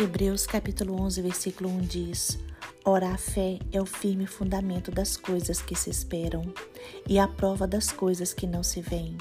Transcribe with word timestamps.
Hebreus 0.00 0.46
capítulo 0.46 0.94
11, 1.02 1.22
versículo 1.22 1.68
1 1.70 1.80
diz: 1.80 2.38
Ora, 2.84 3.10
a 3.10 3.18
fé 3.18 3.58
é 3.72 3.82
o 3.82 3.84
firme 3.84 4.28
fundamento 4.28 4.92
das 4.92 5.16
coisas 5.16 5.60
que 5.60 5.74
se 5.74 5.90
esperam 5.90 6.44
e 7.08 7.18
a 7.18 7.26
prova 7.26 7.66
das 7.66 7.90
coisas 7.90 8.32
que 8.32 8.46
não 8.46 8.62
se 8.62 8.80
veem. 8.80 9.18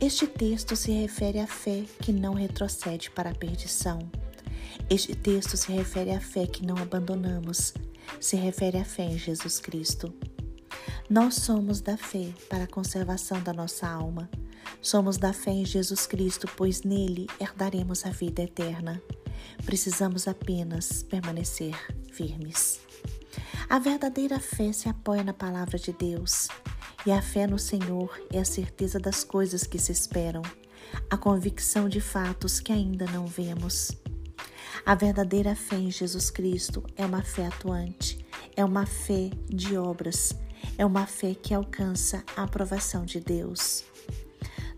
Este 0.00 0.24
texto 0.28 0.76
se 0.76 0.92
refere 0.92 1.40
à 1.40 1.48
fé 1.48 1.82
que 2.00 2.12
não 2.12 2.34
retrocede 2.34 3.10
para 3.10 3.30
a 3.30 3.34
perdição. 3.34 3.98
Este 4.88 5.16
texto 5.16 5.56
se 5.56 5.72
refere 5.72 6.12
à 6.12 6.20
fé 6.20 6.46
que 6.46 6.64
não 6.64 6.76
abandonamos, 6.76 7.74
se 8.20 8.36
refere 8.36 8.78
à 8.78 8.84
fé 8.84 9.02
em 9.02 9.18
Jesus 9.18 9.58
Cristo. 9.58 10.14
Nós 11.10 11.34
somos 11.34 11.80
da 11.80 11.96
fé 11.96 12.32
para 12.48 12.64
a 12.64 12.68
conservação 12.68 13.42
da 13.42 13.52
nossa 13.52 13.88
alma. 13.88 14.30
Somos 14.80 15.16
da 15.16 15.32
fé 15.32 15.50
em 15.50 15.64
Jesus 15.64 16.06
Cristo, 16.06 16.48
pois 16.56 16.82
nele 16.82 17.26
herdaremos 17.40 18.06
a 18.06 18.10
vida 18.10 18.42
eterna. 18.42 19.02
Precisamos 19.64 20.28
apenas 20.28 21.02
permanecer 21.02 21.74
firmes. 22.12 22.80
A 23.68 23.78
verdadeira 23.78 24.38
fé 24.38 24.72
se 24.72 24.88
apoia 24.88 25.24
na 25.24 25.32
palavra 25.32 25.78
de 25.78 25.92
Deus, 25.92 26.48
e 27.04 27.12
a 27.12 27.20
fé 27.20 27.46
no 27.46 27.58
Senhor 27.58 28.18
é 28.32 28.38
a 28.38 28.44
certeza 28.44 28.98
das 28.98 29.24
coisas 29.24 29.64
que 29.64 29.78
se 29.78 29.92
esperam, 29.92 30.42
a 31.10 31.16
convicção 31.16 31.88
de 31.88 32.00
fatos 32.00 32.60
que 32.60 32.72
ainda 32.72 33.06
não 33.06 33.26
vemos. 33.26 33.90
A 34.84 34.94
verdadeira 34.94 35.54
fé 35.56 35.76
em 35.76 35.90
Jesus 35.90 36.30
Cristo 36.30 36.84
é 36.96 37.04
uma 37.04 37.22
fé 37.22 37.46
atuante, 37.46 38.24
é 38.56 38.64
uma 38.64 38.86
fé 38.86 39.30
de 39.48 39.76
obras, 39.76 40.32
é 40.78 40.86
uma 40.86 41.06
fé 41.06 41.34
que 41.34 41.52
alcança 41.52 42.24
a 42.36 42.44
aprovação 42.44 43.04
de 43.04 43.20
Deus. 43.20 43.84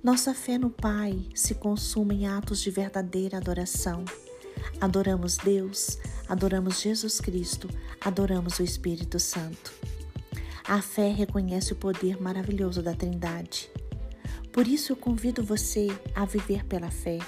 Nossa 0.02 0.32
fé 0.32 0.56
no 0.56 0.70
Pai 0.70 1.26
se 1.34 1.54
consuma 1.54 2.14
em 2.14 2.26
atos 2.26 2.60
de 2.60 2.70
verdadeira 2.70 3.36
adoração. 3.36 4.04
Adoramos 4.80 5.36
Deus, 5.36 5.98
adoramos 6.28 6.80
Jesus 6.80 7.20
Cristo, 7.20 7.68
adoramos 8.00 8.58
o 8.58 8.62
Espírito 8.62 9.18
Santo. 9.18 9.72
A 10.66 10.82
fé 10.82 11.10
reconhece 11.10 11.72
o 11.72 11.76
poder 11.76 12.20
maravilhoso 12.20 12.82
da 12.82 12.94
Trindade. 12.94 13.70
Por 14.52 14.66
isso 14.66 14.92
eu 14.92 14.96
convido 14.96 15.42
você 15.42 15.88
a 16.14 16.24
viver 16.24 16.64
pela 16.64 16.90
fé 16.90 17.18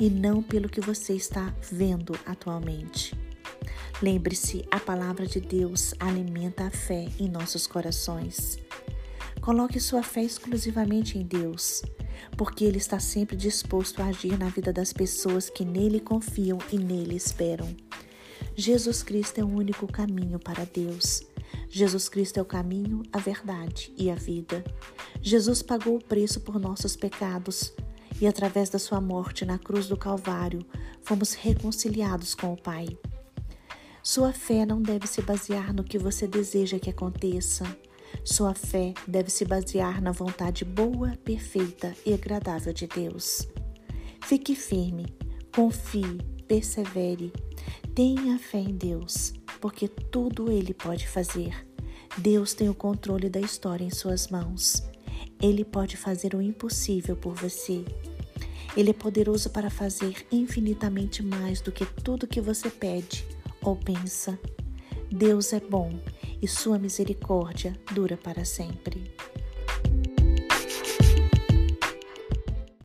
e 0.00 0.10
não 0.10 0.42
pelo 0.42 0.68
que 0.68 0.80
você 0.80 1.14
está 1.14 1.54
vendo 1.70 2.18
atualmente. 2.26 3.14
Lembre-se, 4.02 4.64
a 4.70 4.78
palavra 4.78 5.26
de 5.26 5.40
Deus 5.40 5.94
alimenta 5.98 6.66
a 6.66 6.70
fé 6.70 7.08
em 7.18 7.28
nossos 7.28 7.66
corações. 7.66 8.58
Coloque 9.40 9.80
sua 9.80 10.02
fé 10.02 10.22
exclusivamente 10.22 11.18
em 11.18 11.22
Deus 11.22 11.82
porque 12.36 12.64
Ele 12.64 12.78
está 12.78 12.98
sempre 12.98 13.36
disposto 13.36 14.00
a 14.00 14.06
agir 14.06 14.38
na 14.38 14.48
vida 14.48 14.72
das 14.72 14.92
pessoas 14.92 15.48
que 15.50 15.64
nele 15.64 16.00
confiam 16.00 16.58
e 16.72 16.78
nele 16.78 17.16
esperam. 17.16 17.74
Jesus 18.54 19.02
Cristo 19.02 19.38
é 19.38 19.44
o 19.44 19.48
único 19.48 19.86
caminho 19.86 20.38
para 20.38 20.64
Deus. 20.64 21.22
Jesus 21.68 22.08
Cristo 22.08 22.38
é 22.38 22.42
o 22.42 22.46
caminho, 22.46 23.02
a 23.12 23.18
verdade 23.18 23.92
e 23.96 24.10
a 24.10 24.14
vida. 24.14 24.64
Jesus 25.20 25.62
pagou 25.62 25.96
o 25.96 26.04
preço 26.04 26.40
por 26.40 26.58
nossos 26.58 26.96
pecados 26.96 27.72
e, 28.20 28.26
através 28.26 28.68
da 28.68 28.78
sua 28.78 29.00
morte 29.00 29.44
na 29.44 29.58
cruz 29.58 29.86
do 29.86 29.96
Calvário, 29.96 30.64
fomos 31.02 31.34
reconciliados 31.34 32.34
com 32.34 32.52
o 32.52 32.56
Pai. 32.56 32.86
Sua 34.02 34.32
fé 34.32 34.64
não 34.64 34.80
deve 34.80 35.06
se 35.06 35.20
basear 35.20 35.72
no 35.72 35.84
que 35.84 35.98
você 35.98 36.26
deseja 36.26 36.78
que 36.78 36.90
aconteça, 36.90 37.64
sua 38.24 38.54
fé 38.54 38.92
deve 39.06 39.30
se 39.30 39.44
basear 39.44 40.02
na 40.02 40.12
vontade 40.12 40.64
boa, 40.64 41.16
perfeita 41.24 41.94
e 42.04 42.12
agradável 42.12 42.72
de 42.72 42.86
Deus. 42.86 43.48
Fique 44.22 44.54
firme, 44.54 45.06
confie, 45.54 46.18
persevere, 46.46 47.32
tenha 47.94 48.38
fé 48.38 48.58
em 48.58 48.76
Deus, 48.76 49.32
porque 49.60 49.88
tudo 49.88 50.52
Ele 50.52 50.74
pode 50.74 51.08
fazer. 51.08 51.66
Deus 52.18 52.52
tem 52.52 52.68
o 52.68 52.74
controle 52.74 53.30
da 53.30 53.40
história 53.40 53.84
em 53.84 53.90
Suas 53.90 54.28
mãos. 54.28 54.82
Ele 55.40 55.64
pode 55.64 55.96
fazer 55.96 56.34
o 56.34 56.42
impossível 56.42 57.16
por 57.16 57.34
você. 57.34 57.84
Ele 58.76 58.90
é 58.90 58.94
poderoso 58.94 59.50
para 59.50 59.70
fazer 59.70 60.26
infinitamente 60.30 61.22
mais 61.22 61.60
do 61.60 61.72
que 61.72 61.86
tudo 61.86 62.26
que 62.26 62.40
você 62.40 62.68
pede 62.68 63.24
ou 63.62 63.74
pensa. 63.74 64.38
Deus 65.10 65.52
é 65.52 65.60
bom 65.60 65.98
e 66.40 66.48
sua 66.48 66.78
misericórdia 66.78 67.74
dura 67.92 68.16
para 68.16 68.44
sempre. 68.44 69.12